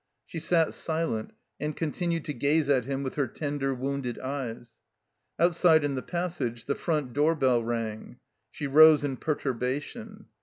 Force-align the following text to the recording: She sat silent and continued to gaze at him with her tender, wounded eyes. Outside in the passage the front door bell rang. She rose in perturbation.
She 0.25 0.39
sat 0.39 0.73
silent 0.73 1.31
and 1.59 1.75
continued 1.77 2.25
to 2.25 2.33
gaze 2.33 2.69
at 2.69 2.85
him 2.85 3.03
with 3.03 3.13
her 3.13 3.27
tender, 3.27 3.71
wounded 3.71 4.17
eyes. 4.17 4.73
Outside 5.37 5.83
in 5.83 5.93
the 5.93 6.01
passage 6.01 6.65
the 6.65 6.73
front 6.73 7.13
door 7.13 7.35
bell 7.35 7.63
rang. 7.63 8.17
She 8.49 8.65
rose 8.65 9.03
in 9.03 9.17
perturbation. 9.17 10.25